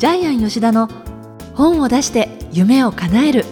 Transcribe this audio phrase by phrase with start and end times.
[0.00, 0.88] ジャイアン吉田の
[1.54, 3.44] 本を出して夢を叶える。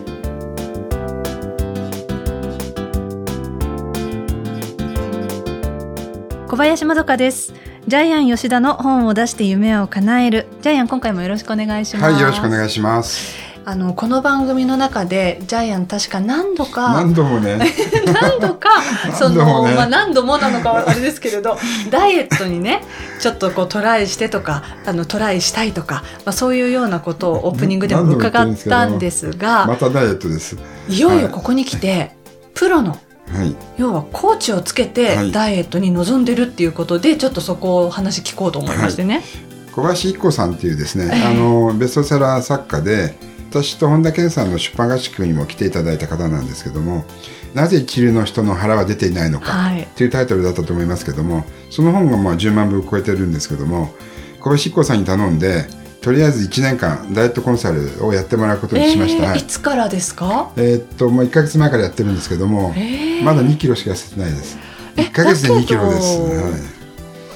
[6.48, 7.52] 小林まどかです。
[7.86, 10.46] ジャイアン吉田の本を出して夢を叶える。
[10.62, 12.12] ジャイアン今回もよろしくお願いします。
[12.14, 13.47] はいよろしくお願いします。
[13.68, 17.58] あのこの番組の中でジャイアン確か何度か何度もね。
[18.14, 18.70] 何度か
[19.12, 21.58] その、ね、まあ、何度もなのかはあれですけれど
[21.90, 22.82] ダイエットにね
[23.20, 30.56] ちょっとこうトライしてとかあのトライしたいとか、まあ、そういうようなことをオープニングでも伺ったんですがまたダイエットです。
[30.88, 32.12] いよいよここに来て、はい、
[32.54, 32.96] プロの
[33.30, 39.16] はい、要はコーチをつけてダイエットに臨んでるっていうことで、ちょっとそこを話聞こうと思いましてね。
[39.16, 39.24] はい、
[39.72, 43.14] 小林一子さんっていうですね、えー、あのベストセラー作家で
[43.50, 47.04] 私と本田健さんの出版合宿にも来ていただいた方なんですけども
[47.54, 53.94] 「なぜ一流の人の腹は出ていないのか」っていうタイトルだったと思いますけども、その本がまあ10万部超えてるんですけども
[54.40, 55.66] 小林一子さんに頼んで
[56.02, 60.50] とりあえず1年間ダイエットコンサルをやってもらうことにしました、えー、いつからですか？
[60.56, 64.58] えー、っともう1か月前からやってるんですけども、えー、まだ2キロしか痩せてないです。
[64.96, 66.77] 1か月で2キロです、はい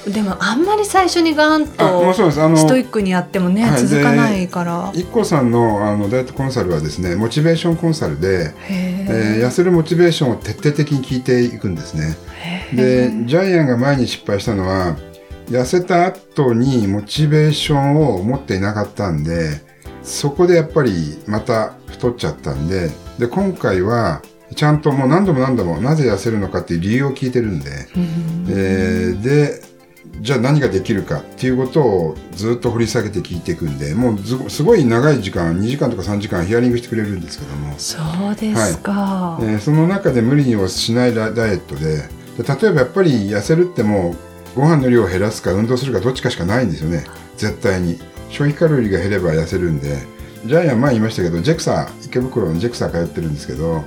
[0.07, 4.91] でもあんまり最初にガンとストイックにやってもね、はい、続かないから。
[4.91, 12.17] IKKO さんのあのダイエットコンサルはですねモチベーションコンサルで、えー、痩せるモチベーションを徹底的に聞いていくんですね。
[12.75, 14.97] でジャイアンが前に失敗したのは
[15.47, 19.61] 痩せた後にモチベーションを持っていなかったんで
[20.01, 24.21] そこでやっぱりまた太っちゃったんでで今回は
[24.55, 27.69] ちゃんともう何度も何度もなぜ痩せるのかっていう理由を聞いてるんで、
[28.49, 29.61] えー、で
[30.19, 37.73] じゃあ何ができるかっていうことをずっと掘り下げて聞いていくんでもうすごい長い時間2時間とか3時間ヒアリングしてくれるんですけども。
[37.77, 37.97] そ
[38.29, 39.45] うですか、はい。
[39.45, 44.15] えー、その中で無理にはしないダイエットで例えばやっぱり痩せるっても
[44.55, 47.05] うご飯の量を減らすか運動するかどっちかしかないんですよね。
[47.37, 47.99] 絶対に。
[48.29, 50.13] 消費カロリーが減れば痩せるんで。
[50.45, 53.85] ジャイアン前言いましたけどジェクサー池袋のジェクサー通ってるんですけど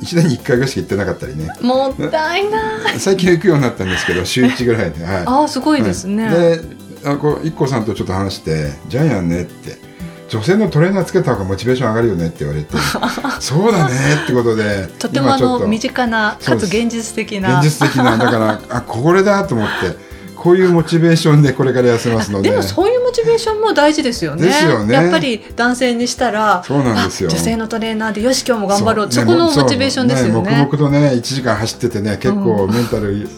[0.00, 1.48] 1年に1回ぐらいしか行ってなかったりね。
[1.60, 2.98] もったいない。
[2.98, 6.60] 最近行くようになったんですけど週1ぐらいで、はい、ああすごいですね、はい、で
[7.04, 9.88] あこう IKKO さんとちょっと話して「ジャイアンね」って。
[10.28, 12.76] 女性のトレーナーつけた方がモチベーション上がるよねって言われて。
[13.40, 13.94] そうだね
[14.24, 17.60] ってことで とてもあの身近なかつ現実的な。
[17.60, 20.07] 現実的なだからあこれだと思って
[20.38, 22.50] こういうモチベーションでこれから痩せますので。
[22.50, 24.42] でもそういうモチベーションも大事ですよね。
[24.42, 24.94] ですよね。
[24.94, 27.28] やっぱり男性にしたらそうなんですよ。
[27.28, 30.50] 女性のトレーナーでよし今日も頑張ろうそ,、このモチベーションですよね。
[30.50, 33.28] ね黙々とね1時間走っててね結構メンタル、うん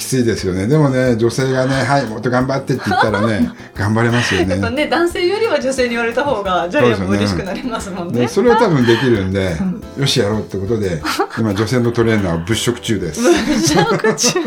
[0.00, 0.66] きついですよね。
[0.66, 4.54] でもね女性がね「はいもっと頑張って」って言ったらね 頑張れますよね。
[4.54, 9.56] やっぱね男性よりは女性に言われた方がジャイアンも嬉しくなりますもんね、ね、それは多分できるんで
[9.98, 11.02] よしやろうってことで
[11.38, 13.20] 今女性のトレーナーは物色中です。
[13.20, 14.40] 物色中。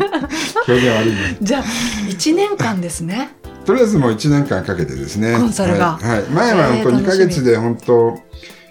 [0.68, 1.38] 表現悪いね。
[1.42, 1.63] じゃあ
[2.09, 3.30] 1年間ですね。
[3.66, 5.36] とりあえずもう1年間かけてですね。
[5.38, 8.19] コンサルが、はい、はい、前は本当2か月で本当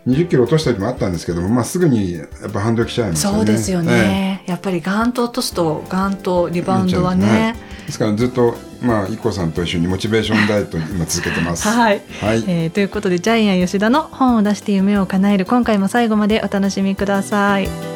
[0.07, 3.39] 20キロ落とした時もあったんですけども、まあ、すぐにやっぱ反動きちゃいますよね。
[3.39, 4.43] そうですよね。
[4.47, 7.27] やっぱりガンと落とすとガンとリバウンドはね。
[7.27, 11.69] はい、ですからずっとまあ IKKO さんと一緒にモチベーションダイエット今続けてます。
[11.69, 12.03] はい。
[12.21, 17.92] はい、えー、ということでジャイアン吉田の本を出して夢を叶える今回も最後までお楽しみください。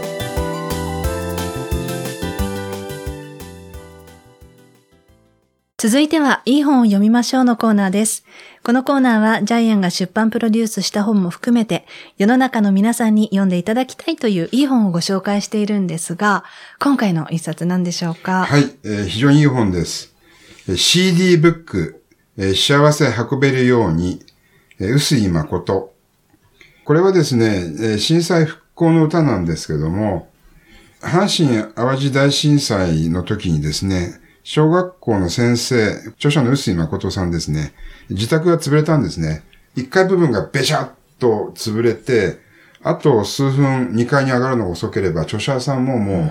[5.78, 8.24] 続いては、いい本を読みましょうのコーナーです。
[8.62, 16.44] このコーナーは、ジャイアンが出版プロデュースした本も含めて、世の中の皆さんに読んでいただきたいといういい本をご紹介しているんですが、
[16.80, 18.46] 今回の一冊何でしょうか？
[18.46, 20.14] はい、えー、非常にいい本です。
[20.76, 22.02] CD ブック、
[22.38, 24.24] えー、幸せ運べるように、
[24.78, 25.92] えー、薄井誠。
[26.86, 30.30] これはですね、震災復興の歌なんですけども、
[31.02, 37.74] 阪神淡路大震災の時にですね、小学校の先生、著者の臼井誠さんですね、
[38.10, 39.42] 自宅が潰れたんですね。
[39.74, 42.38] 1階部分がべしゃっと潰れて、
[42.80, 46.30] あと数分2階に上がるのが遅ければ、著者さんもも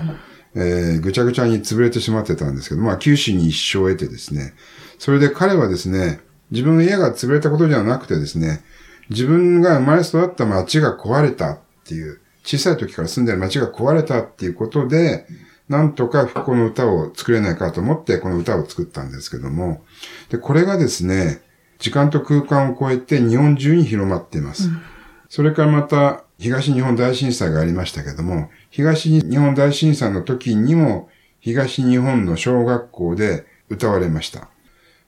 [0.54, 4.54] う、えー、ぐちゃぐちゃに潰れてしまってたんですけど、まあ、九死に一生を得てですね、
[4.98, 6.20] それで彼はですね、
[6.50, 8.62] 自分の家が潰れたことではなくてですね、
[9.10, 15.26] 自分が生まれ育った町が壊れたっていう、小さい時から住んでる町が壊れたっていうことで、
[15.68, 19.84] なんとか復興の歌を作れないかと思ってこの歌を作ったんですけども、
[20.28, 21.42] で、これがですね、
[21.78, 24.68] 時間と空間を超えて日本中に広まっています。
[24.68, 24.82] うん、
[25.28, 31.08] それからまた東日本大震災がありましたけども、東日本大震災の時にも
[31.40, 34.48] 東日本の小学校で歌われました。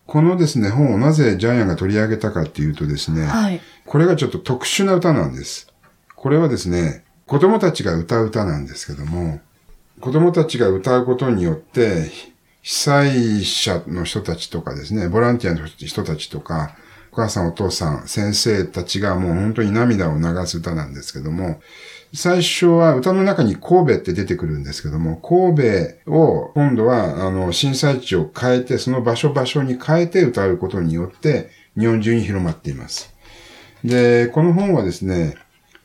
[0.06, 5.72] このですね、本をなぜジャイアンが取り上げたかっていうとですね、はい、これがちょっと特殊な歌なんです。
[6.16, 9.40] これはですね、子供たちが歌う歌なんですけども、
[10.00, 12.11] 子供たちが歌うことによって、
[12.62, 16.77] 被災者の人たちとかですね、ボランティアの人たちとか、
[17.12, 21.61] お母さんお父さん、先生たちがもう本当に涙を流す歌なんですけども、
[22.15, 33.15] 最初は歌の中に神戸って出てくるんですけども、神戸を今度はあの震災地を変えて、その場所場所に変えて歌うことによって日本中に広まっています。
[33.85, 35.37] で、この本はですね、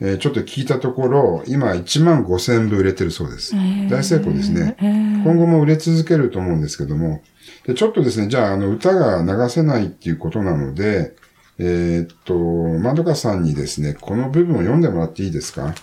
[0.05, 3.55] えー、ちょっと聞いたところ、今1万5千部売れてるそうです。
[3.89, 4.75] 大成功ですね。
[5.23, 7.21] 今後も売れ続けると思うんですけども、
[7.65, 11.15] でちょっとですね、じゃあ、あの、歌が流せないっていうことなので、
[11.57, 12.35] えー、っと、
[12.79, 15.73] まどかさんにですね、この部分を読んでもらっていいですか？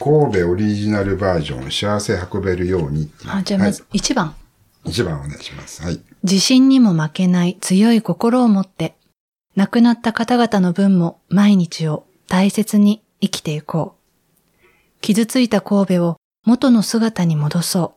[0.00, 4.26] 神戸オリジナルバージョン、幸せ運べるようにあ、じゃあまず1番。
[4.28, 4.34] は
[4.86, 5.82] い、1番お願いします。
[5.82, 6.00] はい。
[6.24, 8.94] 地震にも負けない強い心を持って、
[9.56, 15.00] 亡くなった方々の分も毎日を大切に生きていこう。
[15.00, 17.94] 傷ついた神戸を元の姿に戻そ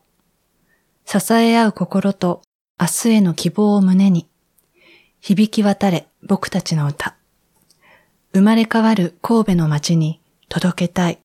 [1.08, 1.20] う。
[1.20, 2.42] 支え合う心と
[2.80, 4.28] 明日への希望を胸に、
[5.20, 7.16] 響き渡れ僕たちの歌。
[8.34, 11.20] 生まれ変わる神戸の街に届けたい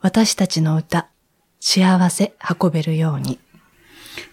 [0.00, 1.08] 私たちの歌、
[1.60, 3.38] 幸せ運べるように。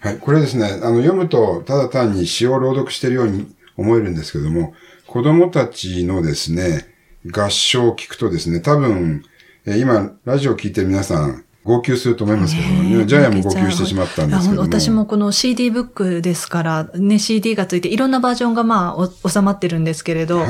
[0.01, 3.47] はい、これですね、あの、読むとただ単に詩を朗読しているように
[3.77, 4.73] 思えるんですけども、
[5.07, 6.90] 子供たちのですね、
[7.29, 9.23] 合唱を聞くとですね、多分、
[9.65, 14.61] え今、ラジオを聞いてる皆さん、号泣すると思いますけども、ね、ジャイアンも号泣してしまったんですけども。
[14.61, 20.47] 私もこの CD ブックですから、ね、CD がついていろんなバージョンがまあ、収まってるんですけれど、はい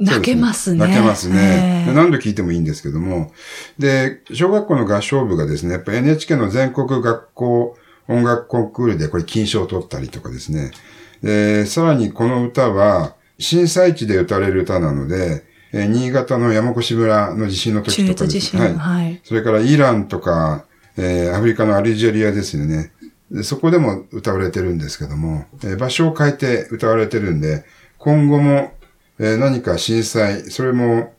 [0.00, 0.78] 泣けますね。
[0.78, 1.90] 泣けますね。
[1.92, 3.32] 何度聞いてもいいんですけども。
[3.78, 7.76] で、小学校の合唱部がですね、やっぱ NHK の全国学校
[8.06, 10.70] 音楽コンクールでこれ金賞を取ったりとかですね。
[11.22, 18.62] で、さらにこの歌は震災地で歌われる歌なので、え新潟の山越村の地震の時とかですね。
[18.62, 18.74] はい。
[18.74, 20.64] はい、それからイランとか、
[20.96, 22.92] えー、アフリカのアルジェリアですよね。
[23.30, 27.64] でそこでも歌われてるんですけども、えー、場所を変えて歌われてるんで、
[27.98, 28.72] 今後も
[29.18, 31.12] えー、何か震災、それも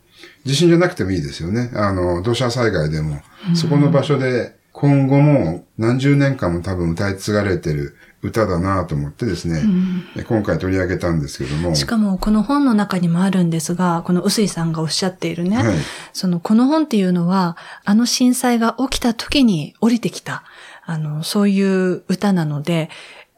[0.45, 1.69] 地震じゃなくてもいいですよね。
[1.73, 3.21] あの、土砂災害でも、
[3.55, 9.59] そこの場所で今後も何十年間も多分歌い継がれてる歌だなと思ってですね、
[10.15, 11.73] うん、今回取り上げたんですけども。
[11.75, 15.75] しかもこの本の中にもあるんですが、この臼井さんがおっしゃっているね、はい、
[16.11, 17.55] そのこの本っていうのは、
[17.85, 20.43] あの震災が起きた時に降りてきた、
[20.85, 22.89] あの、そういう歌なので、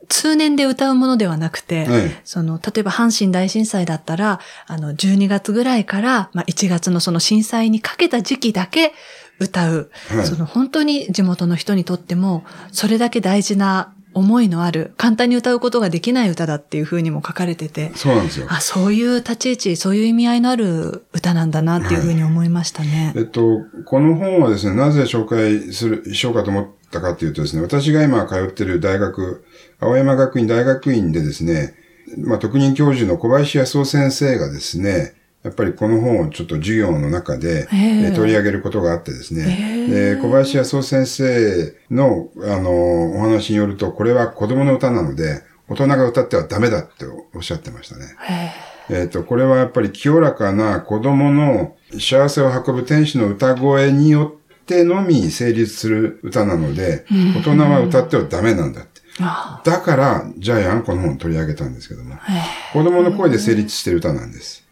[0.09, 8.93] 通年で歌うものではなくて、はい、その、例えば阪神大震災だったら、あの、12月ぐらいから、まあ、1月のその震災にかけた時期だけ
[9.39, 17.91] 歌う、はい、その、本当に地元の人にとっても、それだけ大事な思いのある、簡単に歌うことができない歌だっていうふうにも書かれてて。
[17.95, 18.47] そうなんですよ。
[18.49, 23.11] あ、そういう立ち位置、そういう意味合いのある歌なんだなっていうふうに思いましたね。
[23.15, 29.45] はい、えっと、この本はですね、なぜ紹介する、しようかと思ったかというとですね、私が今通ってる大学、
[29.79, 31.75] 青山学院大学院でですね、
[32.17, 37.67] まあ、特任教授の小林康夫先生がですね、やっぱりこの本をちょっと授業の中で
[38.15, 39.87] 取り上げることがあってですね。
[39.89, 48.15] で小林康夫先生のあのお話によると、これは子供の歌なので、大人が歌ってはダメだっておっしゃってましたね。
[48.89, 58.85] えっ、と、これはやっぱり清らかな子供の幸せを運ぶ天使の歌声によってのみ成立する歌なので、大人は歌ってはダメなんだ。
[59.63, 62.15] だから、ジャイアンこの本を取り上げたんですけども、
[62.73, 64.63] 子供の声で成立している歌なんです。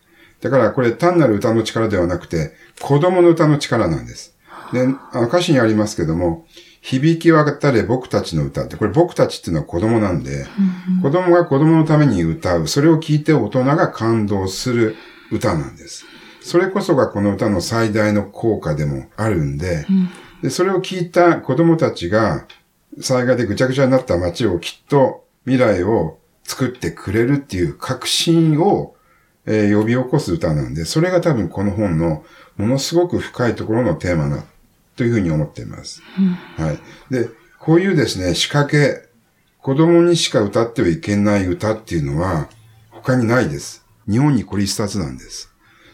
[0.42, 4.36] だからこれ単なる歌の力ではなくて、子供の歌の力なんです。
[4.74, 4.82] で、
[5.12, 6.46] あの歌詞にありますけども、
[6.82, 10.46] 響き渡れ僕たちの歌って、これ僕たちっていうのは子供なんで、
[11.02, 14.96] 子供が子供のために歌う、それを聞いて大人が感動する
[15.32, 16.06] 歌なんです。
[16.42, 19.86] それこそがこの歌の最大の効果でもあるんで、
[20.42, 22.46] でそれを聞いた子供たちが、
[23.02, 28.96] 災害でぐちゃぐちゃになった街をきっと未来を作ってくれるっていう確信を、
[29.50, 32.24] えー、呼び起こす歌なんで、それが多分この本の
[32.56, 34.46] ものすごく深いところのテーマだ
[34.96, 36.02] というふうに思っています。
[36.18, 36.80] うん、はい。
[37.10, 37.30] で、
[37.60, 39.10] こういうですね、仕掛け、
[39.62, 42.48] 子供にしか歌ってはいけない歌っていうのは
[42.92, 43.86] 他にないです。
[44.10, 45.52] 日本にこれ一冊なんです。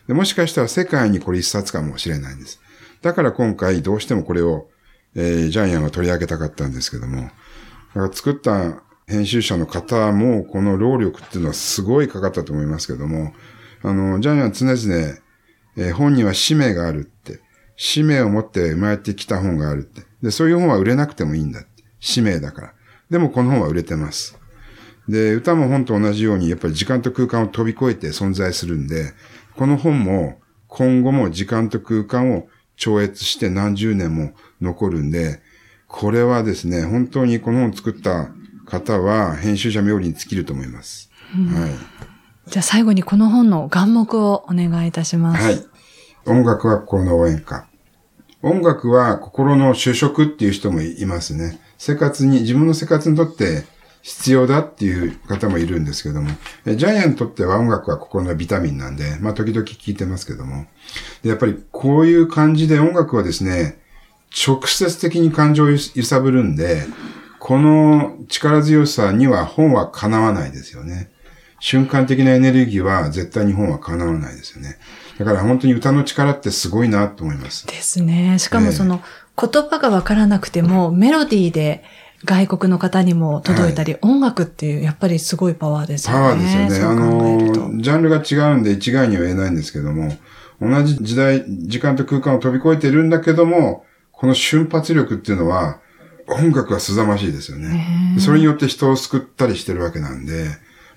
[0.08, 2.62] でもしかしたら世界にこれ一冊かもしれないんです。
[3.02, 4.68] だから今回どうしてもこれを
[5.16, 7.30] えー、ジャイアンが取り上げたかったんですけども、だ
[7.94, 13.34] から作った編集者の方も、この労力っていうのはすごいかかったと思いますけども、
[13.84, 15.18] あの、ジャイアン常々、
[15.78, 17.40] えー、本には使命があるって、
[17.78, 20.02] 使命を持って生まれてきた本があるって。
[20.24, 21.84] で、そういう本は売れなくてもいいんだって。
[22.00, 22.74] 使命だから。
[23.10, 24.40] でもこの本は売れてます。
[25.08, 29.14] で、歌も本と同じように、やっぱり時間と空間を飛び越えて存在するんで、
[29.56, 35.42] この本も今後も時間と空間を超越して何十年も残るんで、
[35.88, 38.30] これはですね、本当にこの本を作った
[38.66, 41.10] 方は編集者冥利に尽きると思います。
[41.36, 41.72] うん、はい。
[42.48, 45.44] じゃあ最後にこの本の眼目をお願いいたします。
[45.44, 45.66] はい。
[46.26, 47.68] 音楽は心の応援歌。
[48.42, 51.60] 音楽は心の就職っていう人もいますね。
[51.78, 53.66] 生活に、自分の生活にとって
[54.02, 56.30] 必要だっていう方もいるんですけども、
[56.66, 60.68] えジャイアンにとっては音楽は心のビタミンなんで、まあ時々聞いてますけども、
[61.24, 63.80] でやっぱりこういう感じで音楽はですね、
[64.48, 66.86] 直接的に感情を揺さぶるんで、
[67.46, 71.12] この力強さには本はかなわないですよね。
[71.60, 74.80] 瞬間的なエネルギーは絶対に本はかなわないですよね。
[75.20, 77.68] だから本当に歌の力ってすごいなと思います。
[77.68, 78.40] ですね。
[78.40, 79.00] しかもその、
[79.40, 81.84] 言葉がわからなくても、メロディーで
[82.24, 86.20] 外国の方にも届いたり、はい、音楽っていう、やっぱりすごいパワーですよね。
[86.20, 87.00] パワーですよね。
[87.00, 90.18] あの、ジャンルが違うんで一概には言えないんですけども、
[90.60, 95.85] 同じ時代、時間と空間を飛び越えてるんだけども、この瞬発力っていうのは、
[96.28, 98.16] 音楽は凄まじいですよね。
[98.20, 100.46] それによって人を救ったりしてるわけなんで、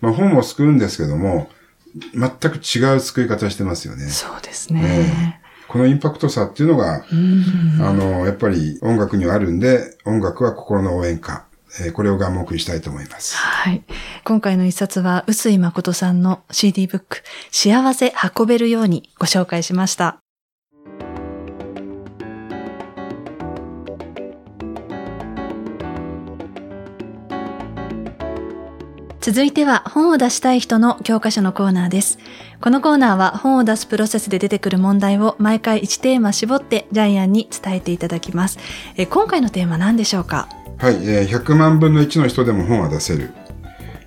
[0.01, 1.51] まあ本も救うんですけども、
[2.15, 4.07] 全く違う救い方してますよね。
[4.07, 5.41] そうですね。
[5.69, 11.45] このインパクトさっていうのが、あの、やっぱり音楽にはあるんで、音楽は心の応援歌。
[11.81, 13.37] えー、これを眼目にしたいと思います。
[13.37, 13.85] はい。
[14.25, 20.19] 今回の一冊は、臼井誠さんの CD ブック、幸せ運べるようにご紹介しました。
[29.29, 32.19] 続いては本を出したい人の教科書のコーナーです。
[32.63, 38.59] このコーナーは本を出すプロセスで出てくる問題を毎回1テーマ絞ってジャイアンに伝えていただきます。
[38.97, 40.49] え今回のテーマ何でしょうか？
[40.79, 43.35] はい、えー、100万分の1の人でも本は出せる。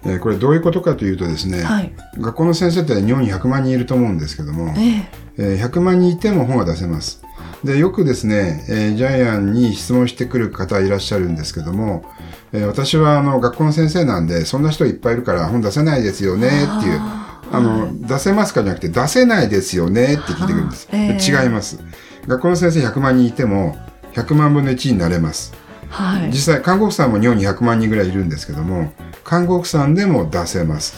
[0.06, 7.24] えー、これどういうことかというとですね、はい、学校の先生って日本に100万人いると思うんですけども、ええー、100万人いても本は出せます。
[7.64, 12.04] で、よくですね、えー、ジャイアンに質問してくる方いらっしゃるんですけども、
[12.54, 16.50] えー、私はあの学校の先生なんで、そんな人いっぱいいるから本出せないですよねっ
[16.82, 17.00] ていう、
[17.52, 20.90] あの、はい、出せますかじゃなくて出せないですよねって聞いてくるんです。
[20.92, 21.80] えー、違います。
[22.28, 23.78] 学校の先生100万人いても
[24.14, 25.54] 100万分の1になれます。
[25.90, 28.94] はい、実際、看護婦さんも日本に100万人ぐらいいるんですけども、
[29.24, 30.96] 看護婦さんでも出せます。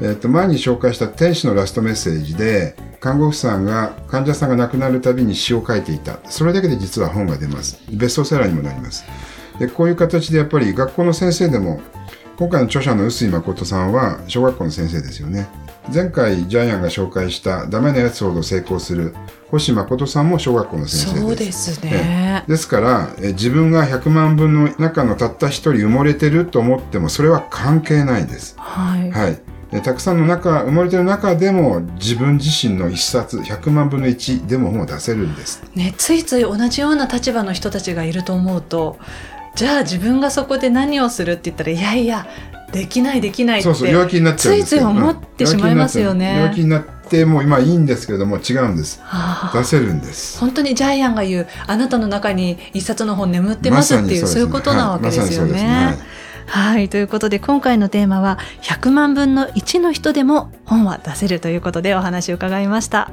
[0.00, 6.18] えっ、ー、と、前に紹介した天使のラストメッセージで、看護婦さんが患者さんが亡くなるたびに詩を書いていた。
[6.28, 7.78] それだけで実は本が出ます。
[7.90, 9.04] ベストセラーにもなります。
[9.58, 11.80] で、こういう形でやっぱり学校の先生でも、
[12.38, 15.48] 今回の著者の臼井誠さんは小学校の先生ですよね。
[15.92, 19.14] 前回ジャイアンが紹介したダメなやつほど成功する
[19.50, 21.64] 星誠さんも小学校の先生です。
[21.64, 22.44] そうですね。
[22.48, 28.56] ですからえ、自分が100万分の中のたった一人埋もれてると思っても、それは関係ないです。
[28.58, 29.10] はい。
[29.12, 29.40] はい。
[29.80, 35.62] たくさんの中、埋もれてる中でも自分自身の一冊、100万分の1でも本を出せるんです。
[35.74, 38.98] ね、ついつい同じような立場の人たちがいると思うと、
[39.54, 42.26] じゃあ自分がそこで何をするって言ったら、いやいや、
[42.72, 43.64] できないできないって。
[43.64, 46.40] そうそう、弱気になっちゃうんですついつい思ってしまいますよね。
[46.40, 49.00] 弱気になっても今いいんですけれども違うんです。
[49.52, 50.38] 出せるんです。
[50.38, 55.66] 本当にジャイアンが言う、あなたの中に一冊の本眠ってますっていう、ま、そういうことなわけですよね。
[55.66, 55.98] はい。
[56.88, 63.10] ということで、今回のテーマは、100万分の1の人でも本は出せるということでお話を伺いました。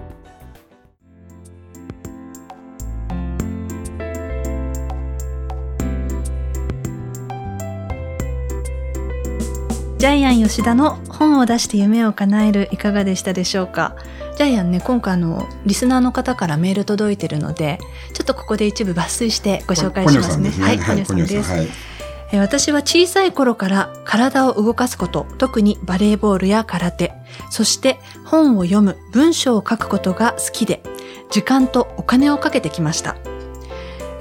[9.98, 13.96] ジャイアン吉田の本を出して夢を叶えるいかがでしたでしょうか？
[14.38, 17.80] ジャイアンね、今回あの、リスナーの方からメール届いてるので、
[18.14, 20.52] ちょっとここで一部抜粋してご紹介しますね。
[20.52, 21.52] すねはい、ポニョさんです。
[21.52, 21.93] はい
[22.40, 27.14] 私は小さい頃から体を動かすこと、特にバレーボールや空手、
[27.50, 30.82] そして本を読む、文章を書くことが好きで、
[31.30, 33.16] 時間とお金をかけてきました。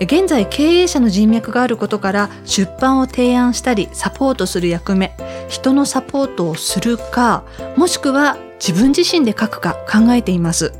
[0.00, 5.16] 現在経営者の人脈があることから出版を提案したりサポートする役目、
[5.49, 7.45] 人のサポートをするか、
[7.76, 10.73] もしくは自分自身で書くか考えています。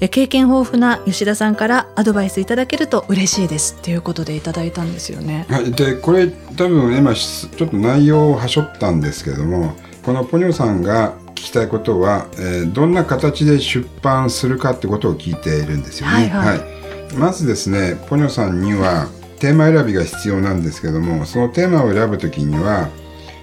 [0.00, 5.46] 経験豊富な吉田さんからアドバイスいただけると嬉しいですということでいただいたんですよね。
[5.48, 16.12] はい、でこれ多分今ちょっと内容をはしょったんですけどもこのポニョさんが聞きたいことは、えー、どんな形で出版するかってことを聞いているんですよね。
[16.12, 16.64] はい、はいは
[17.12, 19.08] い、まずですねポニョさんには
[19.40, 22.88] テーマ選びが必要なんですけどもそのテーマを選ぶときには、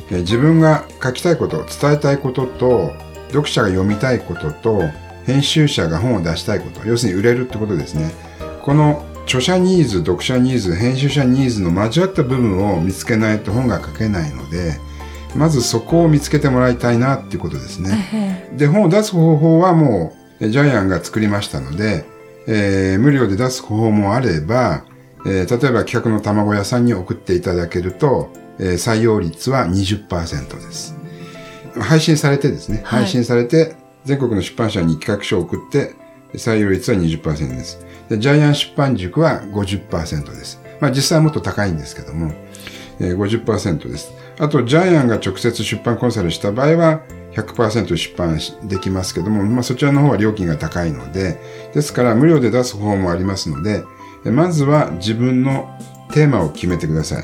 [0.09, 2.91] えー、自分が書きたいこと伝えたいことと
[3.29, 4.83] 読者が読みたいことと
[5.25, 8.11] 編集者が本を出したいこと、要するに売れるってことですね。
[8.61, 14.79] この著者ニーズ、読者ニーズ、編集者ニーズの交わった部分を見つけないと本が書けないので、
[15.35, 18.49] まずそこを見つけてもらいたいなっていうことですね。
[18.55, 22.05] で、本を出す方法はもうジャイアンが作りましたので、
[22.47, 24.85] えー、無料で出す方法もあれば、
[25.25, 30.07] えー、例えば企画の卵屋さんに送っていただけると、えー、採用率は20%
[30.55, 30.95] です。
[31.79, 35.95] 配信されてですね、はい配信されて、全国の出版社に企画書を送って、
[36.33, 37.85] 採用率は20%です。
[38.09, 40.61] でジャイアン出版塾は50%です。
[40.79, 42.33] まあ実際はもっと高いんですけども、
[42.99, 44.13] えー50%です。
[44.39, 47.01] あと、ジャイアンが直接出版コンサルした場合は、
[47.33, 51.39] 100%出版できますけども、まあそちらの方は料金が高いので、
[51.73, 53.83] ですから無料で出す方法もありますので、
[54.25, 55.77] まずは自分の
[56.13, 57.23] テーマを決めてください。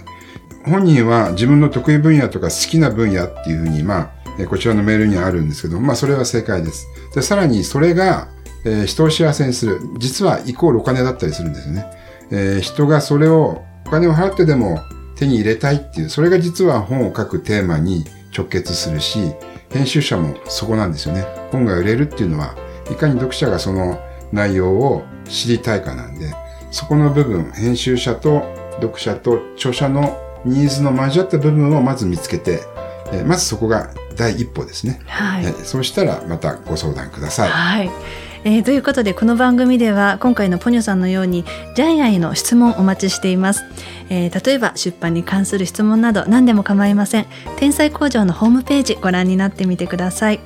[0.66, 6.88] 本人は自分の得意分野とか好きな分野っていうふうに、まあ、えーこちらのメールにはあるんですけど、まあ、それは正解です。
[7.14, 8.30] で、さらにそれが、
[8.66, 9.80] えー人を幸せにする。
[9.98, 11.86] 実はイコールお金だったりするんですよね。
[12.32, 14.80] えー人がそれをお金を払ってでも
[15.16, 18.06] 手に入れたいっていう、それが実は本を書くテーマに
[18.36, 19.34] 直結するし、
[19.70, 21.26] 編集者もそこなんですよね。
[21.52, 22.56] 本が売れるっていうのは、
[22.92, 24.00] いかに読者がその
[24.32, 26.34] 内容を知りたいかなんで、
[26.72, 28.44] そこの部分、編集者と
[28.76, 32.62] 読者と著者のニーズの交わった部分をまず見つけて、
[33.12, 35.02] えーまずそこが第一歩ですね。
[35.06, 35.46] はい。
[35.46, 37.50] えーそうしたらまたご相談ください。
[37.50, 37.92] はい。
[38.46, 41.44] えーということでこの番組では今回のポニョさんのように
[41.76, 43.66] ジャイアンへの質問お待ちしています、
[44.10, 47.26] えー例えば出版に関する質問など何でも構いません
[47.58, 50.40] 天才工場のホームページご覧になってみてください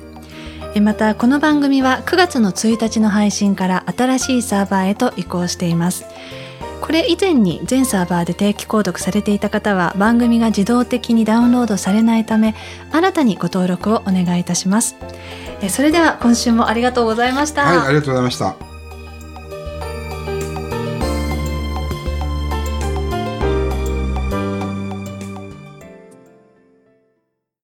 [0.74, 6.04] えーまたこの番組は9月の1日の配信から新しいサーバーへと移行しています
[6.84, 12.54] これ以前に全サーバーで定期購読されていた方は番組が自動的にダウンロードされないため
[12.92, 14.94] 新たにご登録をお願いいたします
[15.62, 18.73] えそれでは今週もありがとうございました、はい、ありがとうございました。